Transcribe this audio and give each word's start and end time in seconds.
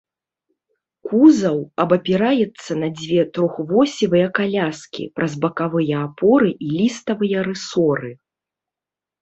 Кузаў 1.09 1.57
абапіраецца 1.83 2.71
на 2.83 2.89
дзве 3.01 3.21
трохвосевыя 3.35 4.27
каляскі 4.39 5.03
праз 5.19 5.33
бакавыя 5.45 5.95
апоры 6.07 6.49
і 6.69 6.71
ліставыя 6.77 7.37
рысоры. 7.51 8.09